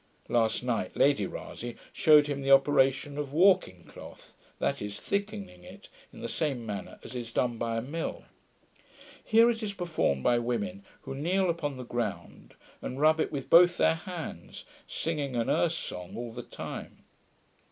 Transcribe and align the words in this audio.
Last 0.29 0.63
night 0.63 0.97
Lady 0.97 1.27
Rasay 1.27 1.75
shewed 1.93 2.25
him 2.25 2.41
the 2.41 2.49
operation 2.49 3.19
of 3.19 3.33
wawking 3.33 3.83
cloth, 3.83 4.33
that 4.57 4.81
is, 4.81 4.99
thickening 4.99 5.63
it 5.63 5.89
in 6.11 6.21
the 6.21 6.27
same 6.27 6.65
manner 6.65 6.97
as 7.03 7.15
is 7.15 7.31
done 7.31 7.59
by 7.59 7.77
a 7.77 7.83
mill. 7.83 8.25
Here 9.23 9.47
it 9.51 9.61
is 9.61 9.73
performed 9.73 10.23
by 10.23 10.39
women, 10.39 10.83
who 11.01 11.13
kneel 11.13 11.51
upon 11.51 11.77
the 11.77 11.85
ground, 11.85 12.55
and 12.81 12.99
rub 12.99 13.19
it 13.19 13.31
with 13.31 13.47
both 13.47 13.77
their 13.77 13.93
hands, 13.93 14.65
singing 14.87 15.35
an 15.35 15.51
Erse 15.51 15.77
song 15.77 16.17
all 16.17 16.33
the 16.33 16.41
time. 16.41 17.03